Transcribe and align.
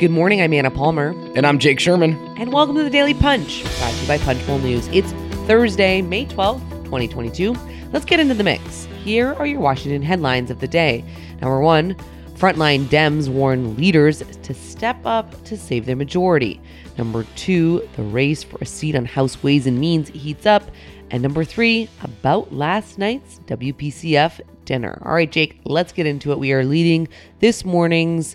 Good 0.00 0.10
morning. 0.10 0.40
I'm 0.40 0.54
Anna 0.54 0.70
Palmer. 0.70 1.10
And 1.34 1.46
I'm 1.46 1.58
Jake 1.58 1.78
Sherman. 1.78 2.14
And 2.38 2.54
welcome 2.54 2.74
to 2.76 2.82
the 2.82 2.88
Daily 2.88 3.12
Punch, 3.12 3.62
brought 3.78 3.92
to 3.92 4.00
you 4.00 4.08
by 4.08 4.16
Punchbowl 4.16 4.60
News. 4.60 4.88
It's 4.88 5.12
Thursday, 5.46 6.00
May 6.00 6.24
12th, 6.24 6.66
2022. 6.84 7.54
Let's 7.92 8.06
get 8.06 8.18
into 8.18 8.32
the 8.32 8.42
mix. 8.42 8.86
Here 9.04 9.34
are 9.34 9.44
your 9.44 9.60
Washington 9.60 10.00
headlines 10.00 10.50
of 10.50 10.60
the 10.60 10.66
day. 10.66 11.04
Number 11.42 11.60
one, 11.60 11.96
frontline 12.32 12.84
Dems 12.86 13.28
warn 13.28 13.76
leaders 13.76 14.22
to 14.42 14.54
step 14.54 14.96
up 15.04 15.44
to 15.44 15.54
save 15.54 15.84
their 15.84 15.96
majority. 15.96 16.62
Number 16.96 17.24
two, 17.36 17.86
the 17.96 18.02
race 18.02 18.42
for 18.42 18.56
a 18.62 18.66
seat 18.66 18.96
on 18.96 19.04
House 19.04 19.42
Ways 19.42 19.66
and 19.66 19.78
Means 19.78 20.08
heats 20.08 20.46
up. 20.46 20.62
And 21.10 21.22
number 21.22 21.44
three, 21.44 21.90
about 22.02 22.54
last 22.54 22.96
night's 22.96 23.38
WPCF 23.40 24.40
dinner. 24.64 25.02
All 25.04 25.12
right, 25.12 25.30
Jake, 25.30 25.60
let's 25.64 25.92
get 25.92 26.06
into 26.06 26.32
it. 26.32 26.38
We 26.38 26.54
are 26.54 26.64
leading 26.64 27.06
this 27.40 27.66
morning's 27.66 28.34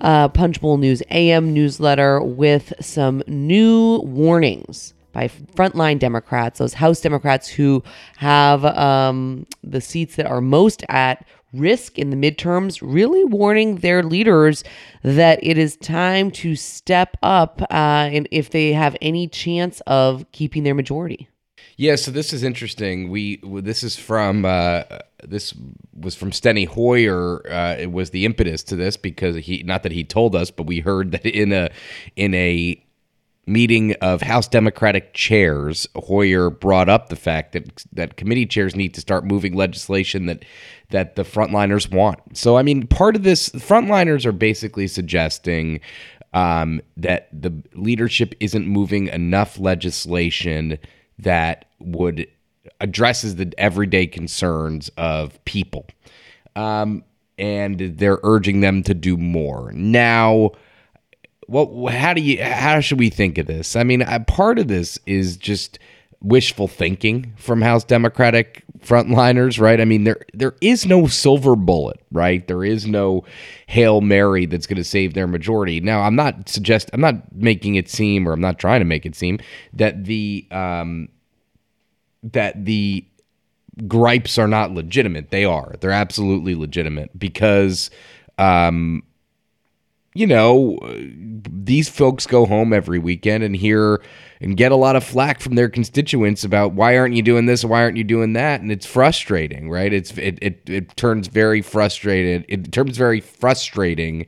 uh, 0.00 0.28
Punchbowl 0.28 0.78
News 0.78 1.02
AM 1.10 1.52
newsletter 1.52 2.22
with 2.22 2.72
some 2.80 3.22
new 3.26 4.00
warnings 4.04 4.94
by 5.12 5.28
frontline 5.28 5.98
Democrats, 5.98 6.58
those 6.58 6.74
House 6.74 7.00
Democrats 7.00 7.48
who 7.48 7.82
have 8.18 8.64
um, 8.64 9.46
the 9.62 9.80
seats 9.80 10.16
that 10.16 10.26
are 10.26 10.40
most 10.40 10.84
at 10.88 11.26
risk 11.52 11.98
in 11.98 12.10
the 12.10 12.16
midterms, 12.16 12.78
really 12.80 13.24
warning 13.24 13.76
their 13.76 14.02
leaders 14.02 14.62
that 15.02 15.38
it 15.42 15.58
is 15.58 15.76
time 15.76 16.30
to 16.30 16.54
step 16.54 17.16
up 17.22 17.60
uh, 17.62 18.08
and 18.12 18.28
if 18.30 18.50
they 18.50 18.72
have 18.72 18.96
any 19.02 19.26
chance 19.26 19.80
of 19.86 20.24
keeping 20.32 20.62
their 20.62 20.74
majority. 20.74 21.28
Yeah, 21.80 21.96
so 21.96 22.10
this 22.10 22.34
is 22.34 22.42
interesting. 22.42 23.08
We 23.08 23.40
this 23.42 23.82
is 23.82 23.96
from 23.96 24.44
uh, 24.44 24.82
this 25.24 25.54
was 25.98 26.14
from 26.14 26.30
Steny 26.30 26.68
Hoyer. 26.68 27.50
Uh, 27.50 27.76
it 27.78 27.90
was 27.90 28.10
the 28.10 28.26
impetus 28.26 28.62
to 28.64 28.76
this 28.76 28.98
because 28.98 29.36
he 29.36 29.62
not 29.62 29.82
that 29.84 29.92
he 29.92 30.04
told 30.04 30.36
us, 30.36 30.50
but 30.50 30.66
we 30.66 30.80
heard 30.80 31.12
that 31.12 31.24
in 31.24 31.54
a 31.54 31.70
in 32.16 32.34
a 32.34 32.84
meeting 33.46 33.94
of 34.02 34.20
House 34.20 34.46
Democratic 34.46 35.14
chairs, 35.14 35.88
Hoyer 35.96 36.50
brought 36.50 36.90
up 36.90 37.08
the 37.08 37.16
fact 37.16 37.52
that 37.52 37.82
that 37.94 38.18
committee 38.18 38.44
chairs 38.44 38.76
need 38.76 38.92
to 38.92 39.00
start 39.00 39.24
moving 39.24 39.56
legislation 39.56 40.26
that 40.26 40.44
that 40.90 41.16
the 41.16 41.22
frontliners 41.22 41.90
want. 41.90 42.36
So 42.36 42.58
I 42.58 42.62
mean, 42.62 42.88
part 42.88 43.16
of 43.16 43.22
this 43.22 43.48
frontliners 43.48 44.26
are 44.26 44.32
basically 44.32 44.86
suggesting 44.86 45.80
um, 46.34 46.82
that 46.98 47.30
the 47.32 47.54
leadership 47.72 48.34
isn't 48.38 48.66
moving 48.66 49.06
enough 49.06 49.58
legislation 49.58 50.78
that 51.18 51.69
would 51.80 52.26
addresses 52.80 53.36
the 53.36 53.52
everyday 53.58 54.06
concerns 54.06 54.90
of 54.96 55.42
people. 55.44 55.86
Um, 56.56 57.04
and 57.38 57.78
they're 57.78 58.20
urging 58.22 58.60
them 58.60 58.82
to 58.82 58.94
do 58.94 59.16
more. 59.16 59.72
Now, 59.72 60.50
what 61.46 61.92
how 61.92 62.14
do 62.14 62.20
you 62.20 62.42
how 62.42 62.80
should 62.80 62.98
we 62.98 63.10
think 63.10 63.38
of 63.38 63.46
this? 63.46 63.74
I 63.76 63.82
mean, 63.82 64.04
part 64.26 64.58
of 64.58 64.68
this 64.68 64.98
is 65.06 65.36
just 65.36 65.78
wishful 66.22 66.68
thinking 66.68 67.32
from 67.36 67.62
House 67.62 67.82
Democratic 67.82 68.62
frontliners, 68.80 69.58
right? 69.58 69.80
I 69.80 69.84
mean, 69.84 70.04
there 70.04 70.20
there 70.34 70.54
is 70.60 70.86
no 70.86 71.06
silver 71.06 71.56
bullet, 71.56 72.00
right? 72.12 72.46
There 72.46 72.62
is 72.62 72.86
no 72.86 73.24
hail 73.66 74.00
mary 74.00 74.46
that's 74.46 74.66
going 74.66 74.76
to 74.76 74.84
save 74.84 75.14
their 75.14 75.26
majority. 75.26 75.80
Now, 75.80 76.02
I'm 76.02 76.14
not 76.14 76.48
suggest 76.48 76.90
I'm 76.92 77.00
not 77.00 77.34
making 77.34 77.76
it 77.76 77.88
seem, 77.88 78.28
or 78.28 78.32
I'm 78.32 78.40
not 78.40 78.58
trying 78.58 78.80
to 78.80 78.86
make 78.86 79.06
it 79.06 79.14
seem 79.14 79.38
that 79.72 80.04
the 80.04 80.46
um, 80.50 81.08
that 82.22 82.64
the 82.64 83.04
gripes 83.86 84.38
are 84.38 84.48
not 84.48 84.72
legitimate. 84.72 85.30
They 85.30 85.44
are. 85.44 85.74
They're 85.80 85.90
absolutely 85.90 86.54
legitimate 86.54 87.18
because, 87.18 87.90
um, 88.38 89.02
you 90.14 90.26
know, 90.26 90.78
these 90.82 91.88
folks 91.88 92.26
go 92.26 92.46
home 92.46 92.72
every 92.72 92.98
weekend 92.98 93.44
and 93.44 93.54
hear 93.56 94.02
and 94.40 94.56
get 94.56 94.72
a 94.72 94.76
lot 94.76 94.96
of 94.96 95.04
flack 95.04 95.40
from 95.40 95.54
their 95.54 95.68
constituents 95.68 96.44
about 96.44 96.72
why 96.72 96.96
aren't 96.96 97.14
you 97.14 97.22
doing 97.22 97.46
this 97.46 97.64
why 97.64 97.82
aren't 97.82 97.96
you 97.96 98.04
doing 98.04 98.32
that 98.32 98.60
and 98.60 98.72
it's 98.72 98.86
frustrating 98.86 99.70
right 99.70 99.92
it's 99.92 100.16
it 100.16 100.38
it, 100.40 100.62
it 100.68 100.96
turns 100.96 101.28
very 101.28 101.60
frustrated 101.60 102.44
it 102.48 102.72
turns 102.72 102.96
very 102.96 103.20
frustrating 103.20 104.26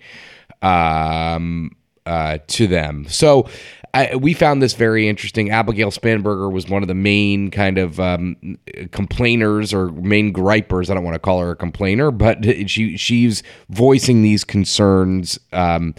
um 0.61 1.71
uh 2.07 2.39
to 2.47 2.67
them 2.67 3.07
so 3.09 3.47
I, 3.95 4.17
we 4.17 4.33
found 4.33 4.63
this 4.63 4.73
very 4.73 5.07
interesting. 5.07 5.51
Abigail 5.51 5.91
Spanberger 5.91 6.51
was 6.51 6.67
one 6.67 6.81
of 6.81 6.89
the 6.89 6.95
main 6.95 7.51
kind 7.51 7.77
of 7.77 8.01
um, 8.01 8.59
complainers 8.91 9.75
or 9.75 9.91
main 9.91 10.33
gripers. 10.33 10.89
I 10.89 10.95
don't 10.95 11.05
want 11.05 11.15
to 11.15 11.19
call 11.19 11.41
her 11.41 11.51
a 11.51 11.57
complainer, 11.57 12.11
but 12.11 12.43
she 12.71 12.97
she's 12.97 13.43
voicing 13.69 14.23
these 14.23 14.45
concerns 14.45 15.39
um, 15.53 15.95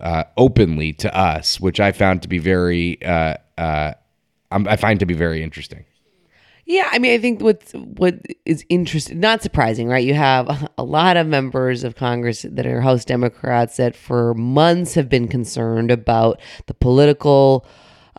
uh, 0.00 0.24
openly 0.36 0.92
to 0.94 1.16
us, 1.16 1.60
which 1.60 1.78
I 1.78 1.92
found 1.92 2.22
to 2.22 2.28
be 2.28 2.38
very 2.38 3.00
uh, 3.04 3.34
uh, 3.56 3.92
I 4.50 4.76
find 4.76 4.98
to 5.00 5.06
be 5.06 5.14
very 5.14 5.42
interesting. 5.42 5.84
Yeah, 6.68 6.86
I 6.92 6.98
mean, 6.98 7.12
I 7.12 7.18
think 7.18 7.40
what's 7.40 7.72
what 7.72 8.20
is 8.44 8.62
interesting, 8.68 9.20
not 9.20 9.42
surprising, 9.42 9.88
right? 9.88 10.04
You 10.04 10.12
have 10.12 10.68
a 10.76 10.84
lot 10.84 11.16
of 11.16 11.26
members 11.26 11.82
of 11.82 11.96
Congress 11.96 12.44
that 12.46 12.66
are 12.66 12.82
House 12.82 13.06
Democrats 13.06 13.78
that 13.78 13.96
for 13.96 14.34
months 14.34 14.92
have 14.92 15.08
been 15.08 15.28
concerned 15.28 15.90
about 15.90 16.42
the 16.66 16.74
political 16.74 17.64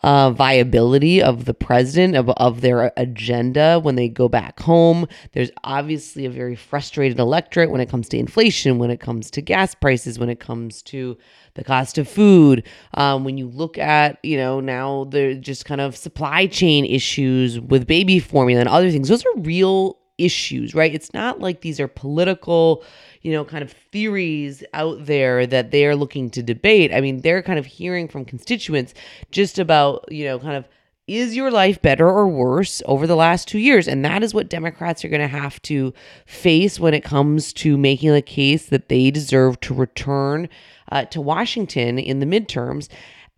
uh, 0.02 0.30
viability 0.30 1.22
of 1.22 1.44
the 1.44 1.54
president 1.54 2.16
of, 2.16 2.28
of 2.30 2.60
their 2.60 2.92
agenda 2.96 3.78
when 3.80 3.96
they 3.96 4.08
go 4.08 4.28
back 4.28 4.60
home. 4.60 5.06
There's 5.32 5.50
obviously 5.64 6.26
a 6.26 6.30
very 6.30 6.56
frustrated 6.56 7.18
electorate 7.18 7.70
when 7.70 7.80
it 7.80 7.88
comes 7.88 8.08
to 8.10 8.18
inflation, 8.18 8.78
when 8.78 8.90
it 8.90 9.00
comes 9.00 9.30
to 9.32 9.42
gas 9.42 9.74
prices, 9.74 10.18
when 10.18 10.28
it 10.28 10.40
comes 10.40 10.82
to 10.82 11.16
the 11.54 11.64
cost 11.64 11.98
of 11.98 12.08
food. 12.08 12.66
Um, 12.94 13.24
when 13.24 13.38
you 13.38 13.48
look 13.48 13.78
at, 13.78 14.18
you 14.22 14.36
know, 14.36 14.60
now 14.60 15.04
the 15.04 15.34
just 15.34 15.64
kind 15.64 15.80
of 15.80 15.96
supply 15.96 16.46
chain 16.46 16.84
issues 16.84 17.60
with 17.60 17.86
baby 17.86 18.18
formula 18.18 18.60
and 18.60 18.68
other 18.68 18.90
things, 18.90 19.08
those 19.08 19.24
are 19.24 19.40
real 19.40 19.99
issues, 20.20 20.74
right? 20.74 20.94
It's 20.94 21.12
not 21.14 21.40
like 21.40 21.60
these 21.60 21.80
are 21.80 21.88
political, 21.88 22.84
you 23.22 23.32
know, 23.32 23.44
kind 23.44 23.62
of 23.62 23.72
theories 23.72 24.62
out 24.74 25.06
there 25.06 25.46
that 25.46 25.70
they're 25.70 25.96
looking 25.96 26.30
to 26.30 26.42
debate. 26.42 26.92
I 26.92 27.00
mean, 27.00 27.22
they're 27.22 27.42
kind 27.42 27.58
of 27.58 27.66
hearing 27.66 28.08
from 28.08 28.24
constituents 28.24 28.94
just 29.30 29.58
about, 29.58 30.04
you 30.10 30.24
know, 30.24 30.38
kind 30.38 30.56
of 30.56 30.68
is 31.06 31.34
your 31.34 31.50
life 31.50 31.82
better 31.82 32.08
or 32.08 32.28
worse 32.28 32.82
over 32.86 33.04
the 33.04 33.16
last 33.16 33.48
two 33.48 33.58
years? 33.58 33.88
And 33.88 34.04
that 34.04 34.22
is 34.22 34.32
what 34.32 34.48
Democrats 34.48 35.04
are 35.04 35.08
going 35.08 35.20
to 35.20 35.26
have 35.26 35.60
to 35.62 35.92
face 36.24 36.78
when 36.78 36.94
it 36.94 37.02
comes 37.02 37.52
to 37.54 37.76
making 37.76 38.10
a 38.10 38.22
case 38.22 38.66
that 38.66 38.88
they 38.88 39.10
deserve 39.10 39.58
to 39.60 39.74
return 39.74 40.48
uh, 40.92 41.06
to 41.06 41.20
Washington 41.20 41.98
in 41.98 42.20
the 42.20 42.26
midterms. 42.26 42.88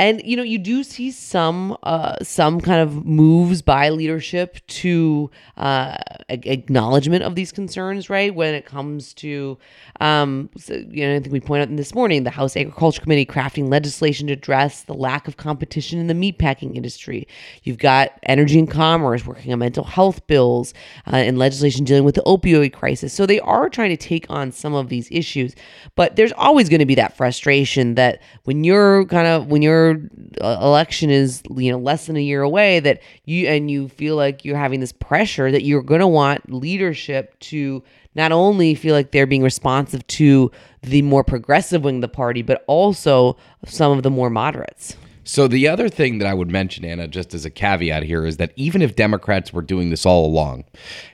And 0.02 0.20
you 0.24 0.36
know, 0.36 0.42
you 0.42 0.58
do 0.58 0.82
see 0.82 1.12
some 1.12 1.76
uh, 1.84 2.16
some 2.24 2.60
kind 2.60 2.80
of 2.80 3.06
moves 3.06 3.62
by 3.62 3.90
leadership 3.90 4.58
to 4.66 5.30
uh, 5.56 5.96
acknowledgement 6.28 7.22
of 7.22 7.36
these 7.36 7.52
concerns, 7.52 8.10
right? 8.10 8.34
When 8.34 8.52
it 8.52 8.66
comes 8.66 9.14
to, 9.14 9.58
um, 10.00 10.50
so, 10.56 10.74
you 10.74 11.06
know, 11.06 11.14
I 11.14 11.20
think 11.20 11.32
we 11.32 11.38
pointed 11.38 11.70
out 11.70 11.76
this 11.76 11.94
morning 11.94 12.24
the 12.24 12.30
House 12.30 12.56
Agriculture 12.56 13.00
Committee 13.00 13.24
crafting 13.24 13.70
legislation 13.70 14.26
to 14.26 14.32
address 14.32 14.82
the 14.82 14.92
lack 14.92 15.28
of 15.28 15.36
competition 15.36 16.00
in 16.00 16.08
the 16.08 16.14
meatpacking 16.14 16.74
industry. 16.74 17.28
You've 17.62 17.78
got 17.78 18.10
Energy 18.24 18.58
and 18.58 18.68
Commerce 18.68 19.24
working 19.24 19.52
on 19.52 19.60
mental 19.60 19.84
health 19.84 20.26
bills 20.26 20.74
uh, 21.06 21.14
and 21.14 21.38
legislation 21.38 21.84
dealing 21.84 22.02
with 22.02 22.16
the 22.16 22.22
opioid 22.22 22.72
crisis. 22.72 23.12
So 23.12 23.24
they 23.24 23.38
are 23.38 23.68
trying 23.68 23.90
to 23.90 23.96
take 23.96 24.26
on 24.28 24.50
some 24.50 24.74
of 24.74 24.88
these 24.88 25.06
issues, 25.12 25.54
but 25.94 26.16
there's 26.16 26.32
always 26.32 26.68
going 26.68 26.80
to 26.80 26.86
be 26.86 26.96
that 26.96 27.16
frustration 27.16 27.94
that 27.94 28.20
when 28.42 28.64
you're 28.64 29.04
kind 29.04 29.28
of 29.28 29.46
when 29.46 29.62
you're 29.62 29.91
uh, 30.40 30.58
election 30.60 31.10
is 31.10 31.42
you 31.56 31.70
know 31.70 31.78
less 31.78 32.06
than 32.06 32.16
a 32.16 32.20
year 32.20 32.42
away 32.42 32.80
that 32.80 33.00
you 33.24 33.46
and 33.48 33.70
you 33.70 33.88
feel 33.88 34.16
like 34.16 34.44
you're 34.44 34.56
having 34.56 34.80
this 34.80 34.92
pressure 34.92 35.50
that 35.50 35.62
you're 35.62 35.82
going 35.82 36.00
to 36.00 36.06
want 36.06 36.52
leadership 36.52 37.38
to 37.40 37.82
not 38.14 38.32
only 38.32 38.74
feel 38.74 38.94
like 38.94 39.10
they're 39.10 39.26
being 39.26 39.42
responsive 39.42 40.06
to 40.06 40.50
the 40.82 41.02
more 41.02 41.24
progressive 41.24 41.84
wing 41.84 41.96
of 41.96 42.00
the 42.02 42.08
party 42.08 42.42
but 42.42 42.64
also 42.66 43.36
some 43.66 43.96
of 43.96 44.02
the 44.02 44.10
more 44.10 44.30
moderates 44.30 44.96
so 45.24 45.46
the 45.46 45.68
other 45.68 45.88
thing 45.88 46.18
that 46.18 46.26
I 46.26 46.34
would 46.34 46.50
mention, 46.50 46.84
Anna, 46.84 47.06
just 47.06 47.34
as 47.34 47.44
a 47.44 47.50
caveat 47.50 48.02
here, 48.02 48.26
is 48.26 48.38
that 48.38 48.52
even 48.56 48.82
if 48.82 48.96
Democrats 48.96 49.52
were 49.52 49.62
doing 49.62 49.90
this 49.90 50.04
all 50.04 50.26
along 50.26 50.64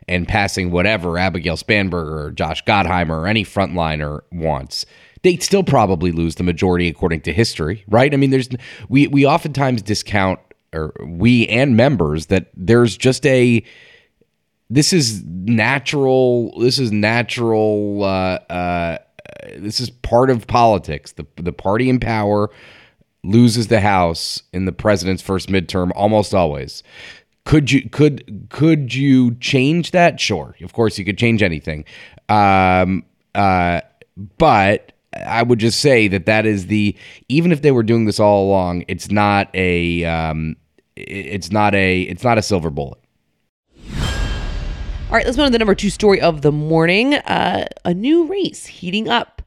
and 0.07 0.27
passing 0.27 0.71
whatever 0.71 1.19
Abigail 1.19 1.57
Spanberger 1.57 2.27
or 2.27 2.31
Josh 2.31 2.65
Gottheimer 2.65 3.11
or 3.11 3.27
any 3.27 3.45
frontliner 3.45 4.21
wants, 4.33 4.87
they'd 5.23 5.43
still 5.43 5.63
probably 5.63 6.13
lose 6.13 6.37
the 6.37 6.43
majority 6.43 6.89
according 6.89 7.21
to 7.23 7.33
history, 7.33 7.85
right? 7.89 8.13
I 8.13 8.17
mean, 8.17 8.31
there's 8.31 8.49
we 8.89 9.07
we 9.09 9.27
oftentimes 9.27 9.83
discount 9.83 10.41
or 10.73 10.95
we 11.05 11.47
and 11.49 11.77
members 11.77 12.27
that 12.27 12.49
there's 12.55 12.97
just 12.97 13.27
a 13.27 13.63
this 14.71 14.93
is 14.93 15.23
natural. 15.25 16.59
This 16.61 16.79
is 16.79 16.93
natural. 16.93 18.05
Uh, 18.05 18.39
uh, 18.51 18.99
this 19.57 19.81
is 19.81 19.91
part 19.91 20.31
of 20.31 20.47
politics. 20.47 21.13
The 21.13 21.27
the 21.37 21.53
party 21.53 21.89
in 21.89 22.01
power 22.01 22.51
loses 23.25 23.69
the 23.69 23.81
House 23.81 24.43
in 24.53 24.65
the 24.65 24.73
president's 24.73 25.23
first 25.23 25.49
midterm 25.49 25.91
almost 25.95 26.35
always. 26.35 26.83
Could 27.45 27.73
you 27.73 27.89
could 27.89 28.49
could 28.51 28.95
you 28.95 29.35
change 29.37 29.93
that? 29.93 30.21
Sure, 30.21 30.55
of 30.63 30.73
course 30.73 30.99
you 30.99 31.05
could 31.05 31.19
change 31.19 31.43
anything. 31.43 31.85
Um, 32.29 33.05
uh, 33.35 33.81
but 34.37 34.93
I 35.15 35.43
would 35.43 35.59
just 35.59 35.81
say 35.81 36.09
that 36.09 36.27
that 36.27 36.45
is 36.47 36.67
the 36.67 36.95
even 37.29 37.53
if 37.53 37.63
they 37.63 37.73
were 37.73 37.83
doing 37.83 38.05
this 38.05 38.21
all 38.21 38.47
along, 38.47 38.85
it's 38.89 39.11
not 39.11 39.49
a 39.55 40.05
um, 40.05 40.57
it's 40.97 41.51
not 41.51 41.75
a 41.75 42.03
it's 42.03 42.25
not 42.25 42.39
a 42.39 42.43
silver 42.43 42.71
bullet. 42.71 42.99
All 45.09 45.15
right, 45.15 45.25
let's 45.25 45.39
move 45.39 45.47
on 45.47 45.53
to 45.53 45.53
the 45.53 45.59
number 45.59 45.75
two 45.75 45.89
story 45.89 46.21
of 46.21 46.43
the 46.43 46.53
morning. 46.53 47.15
Uh, 47.15 47.67
a 47.87 47.95
new 47.95 48.27
race 48.27 48.67
heating 48.67 49.09
up. 49.09 49.38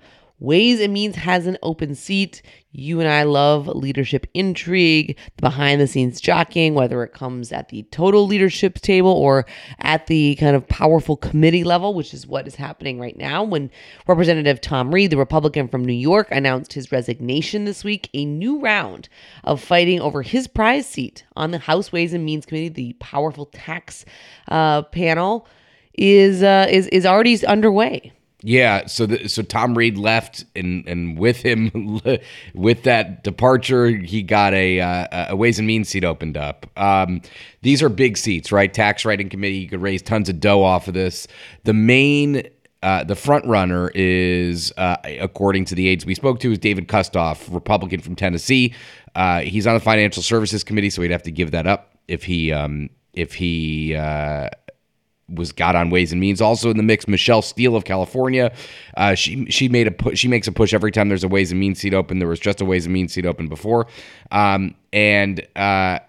Ways 0.42 0.80
and 0.82 0.92
Means 0.92 1.18
has 1.18 1.46
an 1.46 1.60
open 1.62 1.94
seat. 1.94 2.42
You 2.72 3.00
and 3.00 3.08
I 3.08 3.22
love 3.24 3.68
leadership 3.68 4.26
intrigue, 4.34 5.16
the 5.36 5.42
behind 5.44 5.80
the 5.80 5.86
scenes 5.86 6.20
jockeying, 6.20 6.74
whether 6.74 7.04
it 7.04 7.14
comes 7.14 7.52
at 7.52 7.70
the 7.70 7.84
total 7.84 8.26
leadership 8.26 8.80
table 8.80 9.12
or 9.12 9.46
at 9.78 10.08
the 10.08 10.34
kind 10.36 10.56
of 10.56 10.68
powerful 10.68 11.16
committee 11.16 11.64
level, 11.64 11.94
which 11.94 12.12
is 12.12 12.26
what 12.26 12.48
is 12.48 12.56
happening 12.56 13.00
right 13.00 13.16
now. 13.20 13.44
When 13.44 13.70
Representative 14.08 14.60
Tom 14.62 14.92
Reed, 14.92 15.12
the 15.12 15.18
Republican 15.18 15.68
from 15.68 15.86
New 15.86 15.94
York, 15.94 16.28
announced 16.32 16.74
his 16.74 16.92
resignation 16.92 17.66
this 17.66 17.84
week, 17.84 18.10
a 18.16 18.26
new 18.26 18.60
round 18.60 19.10
of 19.44 19.62
fighting 19.62 20.02
over 20.02 20.24
his 20.24 20.48
prize 20.48 20.88
seat 20.88 21.24
on 21.36 21.52
the 21.52 21.60
House 21.60 21.92
Ways 21.92 22.14
and 22.14 22.26
Means 22.26 22.48
Committee, 22.48 22.70
the 22.70 22.94
powerful 22.94 23.46
tax 23.46 24.06
uh, 24.48 24.82
panel, 24.82 25.46
is 25.94 26.42
uh, 26.42 26.66
is 26.68 26.88
is 26.88 27.06
already 27.06 27.46
underway. 27.46 28.12
Yeah, 28.44 28.88
so 28.88 29.06
the, 29.06 29.28
so 29.30 29.44
Tom 29.44 29.78
Reed 29.78 29.98
left, 29.98 30.46
and 30.56 30.88
and 30.88 31.18
with 31.18 31.42
him, 31.42 32.02
with 32.56 32.84
that 32.84 33.24
departure, 33.24 33.88
he 33.88 34.24
got 34.24 34.54
a 34.54 34.80
uh, 34.80 35.28
a 35.30 35.36
Ways 35.36 35.60
and 35.60 35.68
Means 35.68 35.90
seat 35.90 36.04
opened 36.04 36.38
up. 36.38 36.66
Um, 36.76 37.22
these 37.62 37.84
are 37.84 37.90
big 37.90 38.18
seats, 38.18 38.52
right? 38.52 38.74
Tax 38.74 39.06
writing 39.06 39.30
committee, 39.30 39.58
you 39.58 39.70
could 39.70 39.82
raise 39.82 40.02
tons 40.02 40.28
of 40.28 40.40
dough 40.40 40.64
off 40.64 40.88
of 40.88 40.94
this. 40.94 41.28
The 41.64 41.74
main. 41.74 42.44
Uh, 42.84 43.04
the 43.04 43.16
front 43.16 43.46
runner 43.46 43.92
is, 43.94 44.74
uh, 44.76 44.96
according 45.20 45.64
to 45.64 45.76
the 45.76 45.88
aides 45.88 46.04
we 46.04 46.16
spoke 46.16 46.40
to, 46.40 46.52
is 46.52 46.58
David 46.58 46.88
Kustoff, 46.88 47.48
Republican 47.54 48.02
from 48.02 48.16
Tennessee. 48.16 48.74
Uh, 49.14 49.42
he's 49.42 49.68
on 49.68 49.76
the 49.76 49.80
Financial 49.80 50.24
Services 50.24 50.64
Committee, 50.64 50.90
so 50.90 51.04
he'd 51.04 51.12
have 51.12 51.22
to 51.22 51.30
give 51.30 51.52
that 51.52 51.68
up 51.68 51.96
if 52.08 52.24
he 52.24 52.52
um, 52.52 52.90
if 53.14 53.36
he 53.36 53.96
uh, 53.96 54.50
was 55.34 55.52
got 55.52 55.76
on 55.76 55.90
Ways 55.90 56.12
and 56.12 56.22
Means. 56.22 56.42
Also 56.42 56.70
in 56.70 56.78
the 56.78 56.84
mix, 56.84 57.08
Michelle 57.08 57.42
Steel 57.42 57.76
of 57.76 57.86
California. 57.86 58.54
Uh, 58.98 59.16
she 59.16 59.46
she 59.46 59.70
made 59.70 59.88
a 59.88 59.92
push. 59.92 60.20
She 60.20 60.28
makes 60.28 60.48
a 60.48 60.52
push 60.52 60.74
every 60.74 60.92
time 60.92 61.10
there's 61.10 61.24
a 61.24 61.28
Ways 61.28 61.52
and 61.52 61.60
Means 61.60 61.80
seat 61.80 61.94
open. 61.94 62.20
There 62.20 62.28
was 62.28 62.40
just 62.40 62.62
a 62.62 62.66
Ways 62.66 62.86
and 62.86 62.94
Means 62.94 63.14
seat 63.14 63.26
open 63.26 63.48
before, 63.48 63.88
um, 64.32 64.76
and. 64.94 65.46
Uh, 65.56 66.00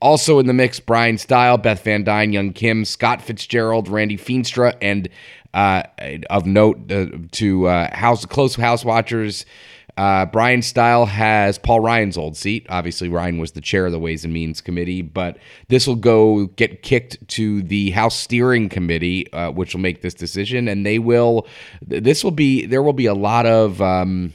also 0.00 0.38
in 0.38 0.46
the 0.46 0.52
mix, 0.52 0.78
Bryan 0.78 1.18
Steil, 1.18 1.58
Beth 1.58 1.82
Van 1.82 2.04
Duyne, 2.04 2.32
Young 2.32 2.52
Kim, 2.52 2.84
Scott 2.84 3.20
Fitzgerald, 3.20 3.88
Randy 3.88 4.16
Feenstra, 4.16 4.76
and 4.80 5.08
uh, 5.54 5.82
of 6.30 6.46
note 6.46 6.92
uh, 6.92 7.06
to 7.32 7.66
uh, 7.66 7.94
house 7.94 8.24
close 8.26 8.54
house 8.54 8.84
watchers, 8.84 9.46
uh, 9.98 10.26
Bryan 10.26 10.62
Steil 10.62 11.06
has 11.06 11.58
Paul 11.58 11.80
Ryan's 11.80 12.16
old 12.16 12.36
seat. 12.36 12.64
Obviously, 12.68 13.08
Ryan 13.08 13.38
was 13.38 13.50
the 13.50 13.60
chair 13.60 13.84
of 13.84 13.90
the 13.90 13.98
Ways 13.98 14.24
and 14.24 14.32
Means 14.32 14.60
Committee, 14.60 15.02
but 15.02 15.38
this 15.66 15.88
will 15.88 15.96
go 15.96 16.46
get 16.46 16.82
kicked 16.82 17.26
to 17.30 17.62
the 17.62 17.90
House 17.90 18.16
Steering 18.16 18.68
Committee, 18.68 19.30
uh, 19.32 19.50
which 19.50 19.74
will 19.74 19.80
make 19.80 20.00
this 20.00 20.14
decision, 20.14 20.68
and 20.68 20.86
they 20.86 21.00
will. 21.00 21.48
This 21.82 22.22
will 22.22 22.30
be 22.30 22.64
there 22.64 22.82
will 22.82 22.92
be 22.92 23.06
a 23.06 23.14
lot 23.14 23.44
of. 23.44 23.82
Um, 23.82 24.32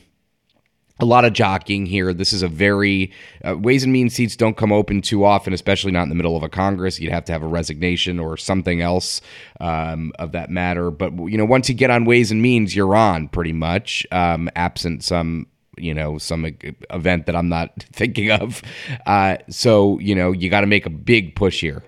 a 1.00 1.06
lot 1.06 1.26
of 1.26 1.34
jockeying 1.34 1.88
here. 1.88 2.14
This 2.14 2.32
is 2.32 2.44
a 2.44 2.48
very 2.48 3.12
uh, 3.44 3.58
Ways 3.58 3.84
and 3.84 3.92
Means 3.92 4.14
seats 4.14 4.36
don't 4.36 4.56
come 4.56 4.72
open 4.72 5.02
too 5.02 5.26
often, 5.26 5.52
especially 5.52 5.92
not 5.92 6.04
in 6.04 6.10
the 6.10 6.16
middle 6.16 6.38
of 6.38 6.44
a 6.44 6.50
Congress. 6.50 7.00
You'd 7.00 7.12
have 7.12 7.26
to 7.26 7.32
have 7.32 7.42
a 7.42 7.48
resignation 7.48 8.20
or 8.20 8.38
something 8.38 8.80
else 8.80 9.20
um, 9.60 10.14
of 10.20 10.34
that 10.34 10.52
matter. 10.52 10.92
But 10.92 11.14
you 11.16 11.38
know, 11.38 11.46
once 11.46 11.68
you 11.68 11.74
get 11.74 11.90
on 11.90 12.06
Ways 12.06 12.32
and 12.32 12.44
Means, 12.44 12.76
you're 12.76 12.96
on 12.96 13.28
pretty 13.28 13.54
much, 13.54 14.06
um, 14.12 14.50
absent 14.56 15.04
some 15.04 15.48
you 15.78 15.94
know 15.94 16.18
some 16.18 16.46
event 16.90 17.26
that 17.26 17.36
I'm 17.36 17.50
not 17.50 17.72
thinking 17.94 18.32
of. 18.32 18.62
Uh, 19.06 19.38
so 19.50 20.00
you 20.00 20.16
know 20.16 20.32
you 20.32 20.50
got 20.50 20.62
to 20.62 20.68
make 20.68 20.86
a 20.86 20.92
big 20.92 21.36
push 21.36 21.62
here. 21.62 21.84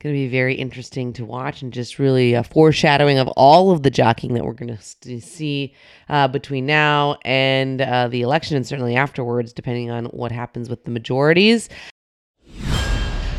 Going 0.00 0.14
to 0.14 0.18
be 0.18 0.28
very 0.28 0.54
interesting 0.54 1.14
to 1.14 1.24
watch 1.24 1.62
and 1.62 1.72
just 1.72 1.98
really 1.98 2.34
a 2.34 2.44
foreshadowing 2.44 3.18
of 3.18 3.28
all 3.28 3.70
of 3.70 3.82
the 3.82 3.90
jockeying 3.90 4.34
that 4.34 4.44
we're 4.44 4.52
going 4.52 4.76
to 4.76 5.20
see 5.20 5.74
uh, 6.10 6.28
between 6.28 6.66
now 6.66 7.16
and 7.24 7.80
uh, 7.80 8.06
the 8.06 8.20
election 8.20 8.58
and 8.58 8.66
certainly 8.66 8.94
afterwards, 8.94 9.54
depending 9.54 9.90
on 9.90 10.04
what 10.06 10.32
happens 10.32 10.68
with 10.68 10.84
the 10.84 10.90
majorities. 10.90 11.70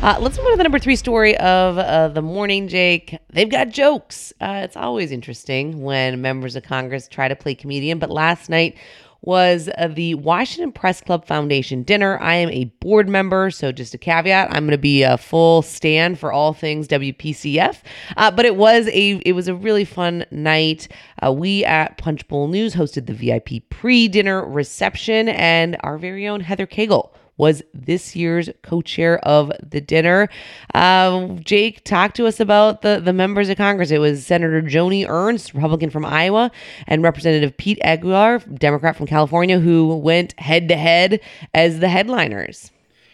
Uh, 0.00 0.16
let's 0.20 0.36
move 0.36 0.46
on 0.46 0.52
to 0.52 0.56
the 0.56 0.62
number 0.62 0.78
three 0.78 0.94
story 0.94 1.36
of 1.38 1.76
uh, 1.76 2.06
the 2.06 2.22
morning, 2.22 2.68
Jake. 2.68 3.18
They've 3.32 3.50
got 3.50 3.70
jokes. 3.70 4.32
Uh, 4.40 4.60
it's 4.62 4.76
always 4.76 5.10
interesting 5.10 5.82
when 5.82 6.20
members 6.20 6.54
of 6.54 6.62
Congress 6.62 7.08
try 7.08 7.26
to 7.26 7.34
play 7.34 7.56
comedian, 7.56 7.98
but 7.98 8.08
last 8.08 8.48
night 8.48 8.76
was 9.22 9.68
the 9.88 10.14
Washington 10.14 10.72
Press 10.72 11.00
Club 11.00 11.26
Foundation 11.26 11.82
dinner. 11.82 12.18
I 12.20 12.36
am 12.36 12.50
a 12.50 12.64
board 12.80 13.08
member, 13.08 13.50
so 13.50 13.72
just 13.72 13.94
a 13.94 13.98
caveat: 13.98 14.48
I'm 14.50 14.64
going 14.64 14.70
to 14.70 14.78
be 14.78 15.02
a 15.02 15.18
full 15.18 15.62
stand 15.62 16.18
for 16.18 16.32
all 16.32 16.52
things 16.52 16.88
WPCF. 16.88 17.82
Uh, 18.16 18.30
but 18.30 18.44
it 18.44 18.56
was 18.56 18.88
a 18.88 19.20
it 19.26 19.32
was 19.32 19.48
a 19.48 19.54
really 19.54 19.84
fun 19.84 20.24
night. 20.30 20.88
Uh, 21.24 21.32
we 21.32 21.64
at 21.64 21.98
Punchbowl 21.98 22.48
News 22.48 22.74
hosted 22.74 23.06
the 23.06 23.14
VIP 23.14 23.68
pre-dinner 23.70 24.44
reception, 24.46 25.28
and 25.28 25.76
our 25.80 25.98
very 25.98 26.28
own 26.28 26.40
Heather 26.40 26.66
Caygle 26.66 27.10
was 27.38 27.62
this 27.72 28.14
year's 28.14 28.50
co-chair 28.62 29.18
of 29.20 29.50
the 29.62 29.80
dinner. 29.80 30.28
Um, 30.74 31.42
Jake, 31.42 31.82
talk 31.84 32.12
to 32.14 32.26
us 32.26 32.40
about 32.40 32.82
the, 32.82 33.00
the 33.02 33.12
members 33.12 33.48
of 33.48 33.56
Congress. 33.56 33.90
It 33.90 33.98
was 33.98 34.26
Senator 34.26 34.60
Joni 34.60 35.08
Ernst, 35.08 35.54
Republican 35.54 35.88
from 35.88 36.04
Iowa, 36.04 36.50
and 36.86 37.02
Representative 37.02 37.56
Pete 37.56 37.78
Aguilar, 37.82 38.40
Democrat 38.40 38.96
from 38.96 39.06
California, 39.06 39.58
who 39.58 39.96
went 39.96 40.38
head 40.38 40.68
to 40.68 40.76
head 40.76 41.20
as 41.54 41.80
the 41.80 41.88
headliners. 41.88 42.70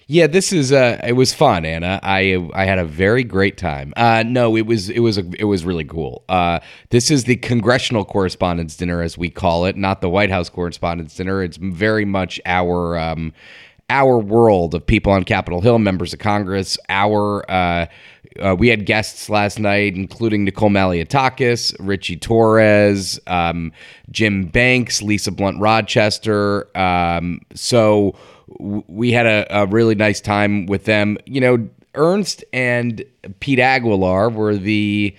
Yeah, 0.07 0.27
this 0.27 0.53
is 0.53 0.71
uh 0.71 1.01
it 1.03 1.15
was 1.15 1.33
fun, 1.33 1.65
Anna. 1.65 1.99
I 2.03 2.47
I 2.53 2.67
had 2.67 2.79
a 2.79 2.85
very 2.85 3.25
great 3.25 3.57
time. 3.57 3.95
Uh 3.97 4.23
no, 4.27 4.55
it 4.55 4.67
was 4.67 4.91
it 4.91 5.01
was 5.01 5.17
a, 5.17 5.25
it 5.39 5.45
was 5.45 5.65
really 5.65 5.85
cool. 5.85 6.25
Uh 6.29 6.61
this 6.91 7.11
is 7.11 7.25
the 7.25 7.37
congressional 7.37 8.05
correspondence 8.05 8.77
dinner 8.77 9.01
as 9.01 9.17
we 9.17 9.31
call 9.31 9.65
it, 9.65 9.77
not 9.77 10.03
the 10.03 10.11
White 10.11 10.31
House 10.31 10.51
correspondence 10.51 11.15
dinner. 11.15 11.43
It's 11.43 11.57
very 11.57 12.05
much 12.05 12.39
our 12.45 12.99
um 12.99 13.33
our 13.91 14.19
world 14.19 14.75
of 14.75 14.87
people 14.87 15.13
on 15.13 15.25
Capitol 15.25 15.61
Hill, 15.61 15.79
members 15.79 16.13
of 16.13 16.19
Congress, 16.19 16.79
our 16.89 17.49
uh, 17.51 17.87
uh, 18.41 18.57
we 18.59 18.69
had 18.69 18.87
guests 18.87 19.29
last 19.29 19.59
night, 19.59 19.95
including 19.95 20.45
Nicole 20.45 20.71
Malliotakis, 20.71 21.75
Richie 21.79 22.17
Torres, 22.17 23.21
um, 23.27 23.73
Jim 24.11 24.47
Banks, 24.47 25.03
Lisa 25.03 25.31
Blunt 25.31 25.61
Rochester. 25.61 26.69
Um, 26.77 27.41
so 27.55 28.17
w- 28.59 28.83
we 28.89 29.13
had 29.13 29.27
a, 29.27 29.47
a, 29.51 29.67
really 29.67 29.95
nice 29.95 30.21
time 30.21 30.67
with 30.67 30.85
them. 30.85 31.17
You 31.27 31.41
know, 31.41 31.69
Ernst 31.95 32.45
and 32.53 33.05
Pete 33.39 33.61
Aguilar 33.61 34.31
were 34.31 34.57
the 34.57 35.15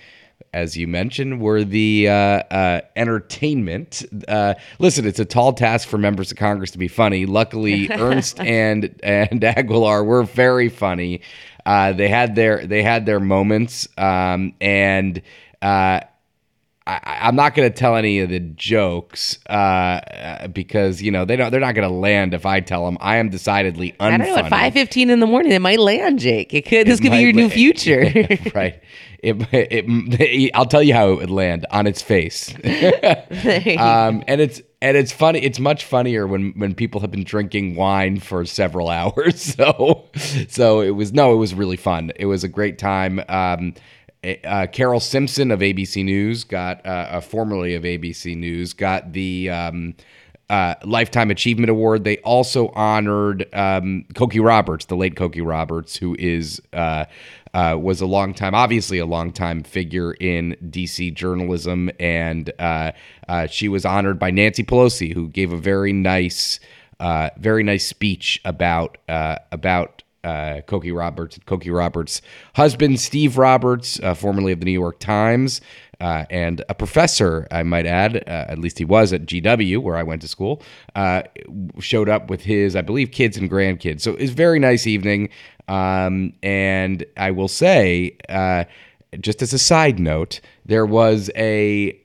as 0.55 0.77
you 0.77 0.87
mentioned, 0.87 1.41
were 1.41 1.65
the 1.65 2.07
uh, 2.07 2.13
uh, 2.13 2.81
entertainment. 2.95 4.05
Uh, 4.25 4.53
listen, 4.79 5.05
it's 5.05 5.19
a 5.19 5.25
tall 5.25 5.51
task 5.51 5.85
for 5.85 5.97
members 5.97 6.31
of 6.31 6.37
Congress 6.37 6.71
to 6.71 6.77
be 6.77 6.87
funny. 6.87 7.25
Luckily, 7.25 7.89
Ernst 7.91 8.39
and 8.39 8.97
and 9.03 9.43
Aguilar 9.43 10.05
were 10.05 10.23
very 10.23 10.69
funny. 10.69 11.21
Uh, 11.65 11.91
they 11.91 12.07
had 12.07 12.35
their 12.35 12.65
they 12.65 12.83
had 12.83 13.05
their 13.05 13.19
moments, 13.19 13.85
um, 13.97 14.53
and 14.61 15.21
uh, 15.61 15.99
I, 16.87 17.27
am 17.27 17.35
not 17.35 17.55
going 17.55 17.67
to 17.67 17.75
tell 17.75 17.95
any 17.95 18.19
of 18.19 18.29
the 18.29 18.39
jokes 18.39 19.39
uh, 19.47 20.47
because 20.49 21.01
you 21.01 21.11
know 21.11 21.25
they 21.25 21.35
don't. 21.35 21.51
They're 21.51 21.59
not 21.59 21.73
going 21.73 21.87
to 21.87 21.93
land 21.93 22.33
if 22.33 22.45
I 22.45 22.59
tell 22.59 22.85
them. 22.85 22.97
I 23.01 23.17
am 23.17 23.29
decidedly 23.29 23.93
unfunny. 23.93 23.99
I 24.01 24.17
don't 24.17 24.27
know. 24.27 24.37
At 24.37 24.49
five 24.49 24.73
fifteen 24.73 25.09
in 25.09 25.19
the 25.19 25.27
morning, 25.27 25.51
it 25.51 25.61
might 25.61 25.79
land, 25.79 26.19
Jake. 26.19 26.53
It 26.53 26.65
could. 26.65 26.85
This 26.85 26.99
could 26.99 27.11
be 27.11 27.17
your 27.17 27.33
new 27.33 27.49
future. 27.49 28.11
right 28.53 28.81
it, 29.25 29.53
it, 29.53 29.85
it, 30.21 30.51
I'll 30.53 30.67
tell 30.67 30.83
you 30.83 30.93
how 30.93 31.09
it 31.09 31.15
would 31.17 31.31
land 31.31 31.65
on 31.71 31.87
its 31.87 32.01
face. 32.01 32.53
um, 33.79 34.23
and 34.27 34.39
it's 34.39 34.61
and 34.81 34.95
it's 34.95 35.11
funny. 35.11 35.39
It's 35.39 35.59
much 35.59 35.83
funnier 35.83 36.27
when 36.27 36.51
when 36.51 36.75
people 36.75 37.01
have 37.01 37.09
been 37.09 37.23
drinking 37.23 37.75
wine 37.75 38.19
for 38.19 38.45
several 38.45 38.89
hours. 38.89 39.55
So 39.55 40.05
so 40.47 40.81
it 40.81 40.91
was 40.91 41.11
no, 41.11 41.33
it 41.33 41.37
was 41.37 41.55
really 41.55 41.77
fun. 41.77 42.11
It 42.17 42.27
was 42.27 42.43
a 42.43 42.47
great 42.47 42.77
time. 42.77 43.21
Um, 43.27 43.73
uh, 44.43 44.67
Carole 44.67 44.99
Simpson 44.99 45.51
of 45.51 45.59
ABC 45.59 46.03
News 46.03 46.43
got 46.43 46.85
uh, 46.85 46.89
uh, 46.89 47.21
formerly 47.21 47.75
of 47.75 47.83
ABC 47.83 48.35
News 48.35 48.73
got 48.73 49.13
the. 49.13 49.49
Um, 49.49 49.95
uh, 50.49 50.75
Lifetime 50.83 51.31
Achievement 51.31 51.69
Award. 51.69 52.03
They 52.03 52.17
also 52.17 52.69
honored 52.69 53.47
um, 53.53 54.05
Cokie 54.13 54.43
Roberts, 54.43 54.85
the 54.85 54.95
late 54.95 55.15
Cokie 55.15 55.45
Roberts, 55.45 55.95
who 55.95 56.15
is 56.19 56.61
uh, 56.73 57.05
uh, 57.53 57.77
was 57.79 58.01
a 58.01 58.05
long 58.05 58.33
time, 58.33 58.53
obviously 58.53 58.99
a 58.99 59.05
long 59.05 59.31
time 59.31 59.63
figure 59.63 60.13
in 60.13 60.55
DC 60.69 61.13
journalism, 61.13 61.89
and 61.99 62.51
uh, 62.59 62.91
uh, 63.27 63.47
she 63.47 63.67
was 63.67 63.85
honored 63.85 64.19
by 64.19 64.29
Nancy 64.29 64.63
Pelosi, 64.63 65.13
who 65.13 65.29
gave 65.29 65.51
a 65.51 65.57
very 65.57 65.93
nice, 65.93 66.59
very 66.99 67.63
nice 67.63 67.87
speech 67.87 68.39
about 68.45 68.97
about 69.07 70.03
uh, 70.25 70.61
Cokie 70.67 70.95
Roberts, 70.95 71.37
Cokie 71.45 71.73
Roberts' 71.73 72.21
husband, 72.55 72.99
Steve 72.99 73.37
Roberts, 73.37 73.99
uh, 74.01 74.15
formerly 74.15 74.51
of 74.51 74.59
the 74.59 74.65
New 74.65 74.71
York 74.71 74.99
Times, 74.99 75.61
uh, 76.01 76.25
and 76.29 76.63
a 76.67 76.73
professor, 76.73 77.47
I 77.51 77.63
might 77.63 77.85
add, 77.85 78.17
uh, 78.17 78.45
at 78.49 78.59
least 78.59 78.79
he 78.79 78.85
was 78.85 79.13
at 79.13 79.25
GW 79.25 79.81
where 79.81 79.95
I 79.95 80.03
went 80.03 80.21
to 80.23 80.27
school, 80.27 80.61
uh, 80.95 81.23
showed 81.79 82.09
up 82.09 82.29
with 82.29 82.41
his, 82.41 82.75
I 82.75 82.81
believe, 82.81 83.11
kids 83.11 83.37
and 83.37 83.49
grandkids. 83.49 84.01
So 84.01 84.15
it's 84.15 84.31
a 84.31 84.35
very 84.35 84.59
nice 84.59 84.87
evening. 84.87 85.29
Um, 85.67 86.33
and 86.43 87.05
I 87.17 87.31
will 87.31 87.47
say, 87.47 88.17
uh, 88.27 88.65
just 89.21 89.41
as 89.41 89.53
a 89.53 89.59
side 89.59 89.99
note, 89.99 90.41
there 90.65 90.85
was 90.85 91.29
a 91.35 91.99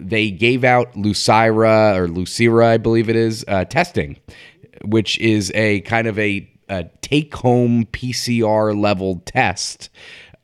they 0.00 0.30
gave 0.30 0.62
out 0.62 0.92
Lucira 0.92 1.96
or 1.96 2.06
Lucira, 2.06 2.66
I 2.66 2.76
believe 2.76 3.08
it 3.08 3.16
is, 3.16 3.44
testing, 3.68 4.16
which 4.84 5.18
is 5.18 5.50
a 5.56 5.80
kind 5.80 6.06
of 6.06 6.16
a, 6.20 6.48
a 6.68 6.84
take 7.02 7.34
home 7.34 7.86
PCR 7.86 8.78
level 8.78 9.22
test. 9.24 9.90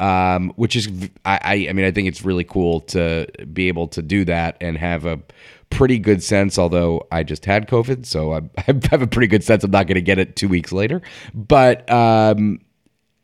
Um, 0.00 0.52
which 0.56 0.74
is, 0.74 0.88
I, 1.24 1.68
I 1.70 1.72
mean, 1.72 1.86
I 1.86 1.92
think 1.92 2.08
it's 2.08 2.24
really 2.24 2.42
cool 2.42 2.80
to 2.80 3.28
be 3.52 3.68
able 3.68 3.86
to 3.88 4.02
do 4.02 4.24
that 4.24 4.56
and 4.60 4.76
have 4.76 5.06
a 5.06 5.20
pretty 5.70 6.00
good 6.00 6.20
sense. 6.20 6.58
Although 6.58 7.06
I 7.12 7.22
just 7.22 7.44
had 7.44 7.68
COVID, 7.68 8.04
so 8.04 8.32
I, 8.32 8.38
I 8.58 8.80
have 8.90 9.02
a 9.02 9.06
pretty 9.06 9.28
good 9.28 9.44
sense 9.44 9.62
I'm 9.62 9.70
not 9.70 9.86
going 9.86 9.94
to 9.94 10.02
get 10.02 10.18
it 10.18 10.34
two 10.34 10.48
weeks 10.48 10.72
later. 10.72 11.00
But 11.32 11.88
um, 11.90 12.58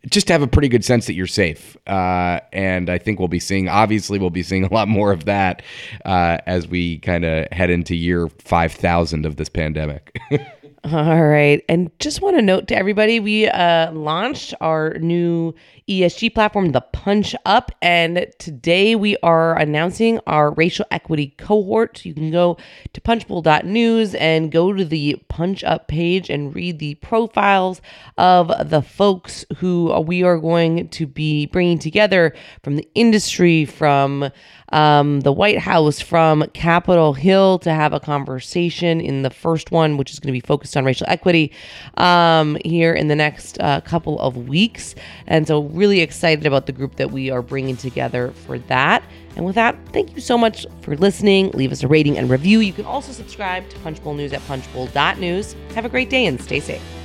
just 0.08 0.26
to 0.28 0.32
have 0.32 0.42
a 0.42 0.46
pretty 0.46 0.68
good 0.68 0.84
sense 0.84 1.06
that 1.06 1.14
you're 1.14 1.26
safe. 1.26 1.76
Uh, 1.86 2.40
and 2.52 2.88
I 2.88 2.98
think 2.98 3.18
we'll 3.18 3.28
be 3.28 3.40
seeing, 3.40 3.68
obviously, 3.68 4.18
we'll 4.18 4.30
be 4.30 4.42
seeing 4.42 4.64
a 4.64 4.72
lot 4.72 4.88
more 4.88 5.12
of 5.12 5.26
that 5.26 5.62
uh, 6.04 6.38
as 6.46 6.66
we 6.66 6.98
kind 6.98 7.24
of 7.24 7.48
head 7.52 7.70
into 7.70 7.94
year 7.94 8.28
5,000 8.28 9.26
of 9.26 9.36
this 9.36 9.48
pandemic. 9.48 10.18
All 10.82 11.26
right. 11.26 11.62
And 11.68 11.90
just 11.98 12.22
want 12.22 12.36
to 12.36 12.42
note 12.42 12.66
to 12.68 12.76
everybody, 12.76 13.20
we 13.20 13.46
uh, 13.46 13.92
launched 13.92 14.54
our 14.62 14.94
new 14.94 15.54
ESG 15.86 16.34
platform, 16.34 16.72
The 16.72 16.80
Punch 16.80 17.36
Up. 17.44 17.70
And 17.82 18.26
today 18.38 18.94
we 18.94 19.18
are 19.18 19.58
announcing 19.58 20.20
our 20.26 20.52
racial 20.52 20.86
equity 20.90 21.34
cohort. 21.36 22.06
You 22.06 22.14
can 22.14 22.30
go 22.30 22.56
to 22.94 23.00
punchbowl.news 23.02 24.14
and 24.14 24.50
go 24.50 24.72
to 24.72 24.82
the 24.82 25.22
Punch 25.28 25.62
Up 25.64 25.86
page 25.86 26.30
and 26.30 26.54
read 26.54 26.78
the 26.78 26.94
profiles 26.94 27.82
of 28.16 28.70
the 28.70 28.80
folks 28.80 29.44
who 29.58 29.92
we 30.00 30.22
are 30.22 30.38
going 30.38 30.88
to 30.88 31.06
be 31.06 31.44
bringing 31.44 31.78
together 31.78 32.34
from 32.62 32.76
the 32.76 32.88
industry, 32.94 33.66
from 33.66 34.30
um, 34.70 35.20
the 35.20 35.32
White 35.32 35.58
House, 35.58 36.00
from 36.00 36.44
Capitol 36.54 37.12
Hill 37.12 37.58
to 37.60 37.72
have 37.72 37.92
a 37.92 38.00
conversation 38.00 39.00
in 39.00 39.22
the 39.22 39.30
first 39.30 39.70
one, 39.70 39.96
which 39.96 40.12
is 40.12 40.20
going 40.20 40.28
to 40.28 40.32
be 40.32 40.46
focused 40.46 40.76
on 40.76 40.84
racial 40.84 41.06
equity 41.08 41.52
um, 41.96 42.56
here 42.64 42.92
in 42.92 43.08
the 43.08 43.16
next 43.16 43.60
uh, 43.60 43.80
couple 43.80 44.20
of 44.20 44.36
weeks. 44.48 44.94
And 45.26 45.46
so, 45.46 45.62
really 45.64 46.00
excited 46.00 46.46
about 46.46 46.66
the 46.66 46.72
group 46.72 46.96
that 46.96 47.10
we 47.10 47.30
are 47.30 47.42
bringing 47.42 47.76
together 47.76 48.32
for 48.46 48.58
that. 48.60 49.02
And 49.36 49.44
with 49.44 49.54
that, 49.54 49.76
thank 49.92 50.14
you 50.14 50.20
so 50.20 50.36
much 50.36 50.66
for 50.82 50.96
listening. 50.96 51.50
Leave 51.52 51.72
us 51.72 51.82
a 51.82 51.88
rating 51.88 52.18
and 52.18 52.28
review. 52.28 52.60
You 52.60 52.72
can 52.72 52.84
also 52.84 53.12
subscribe 53.12 53.68
to 53.70 53.78
Punchbowl 53.80 54.14
News 54.14 54.32
at 54.32 54.40
punchbowl.news. 54.46 55.56
Have 55.74 55.84
a 55.84 55.88
great 55.88 56.10
day 56.10 56.26
and 56.26 56.40
stay 56.40 56.60
safe. 56.60 56.99